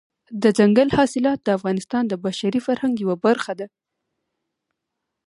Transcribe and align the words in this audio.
دځنګل 0.43 0.89
حاصلات 0.97 1.39
د 1.43 1.47
افغانستان 1.57 2.03
د 2.07 2.13
بشري 2.25 2.59
فرهنګ 2.67 2.93
یوه 3.03 3.15
برخه 3.25 3.53
ده. 3.59 3.67